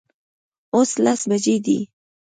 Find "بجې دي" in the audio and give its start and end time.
1.29-1.77